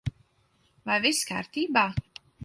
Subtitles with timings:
[0.91, 1.83] Vai viss kārtībā?